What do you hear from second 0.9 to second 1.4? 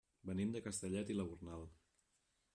i la